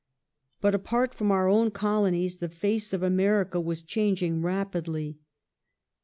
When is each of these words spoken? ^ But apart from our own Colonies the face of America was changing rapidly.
^ 0.57 0.57
But 0.61 0.73
apart 0.73 1.13
from 1.13 1.29
our 1.29 1.47
own 1.47 1.69
Colonies 1.69 2.37
the 2.37 2.49
face 2.49 2.91
of 2.91 3.03
America 3.03 3.61
was 3.61 3.83
changing 3.83 4.41
rapidly. 4.41 5.19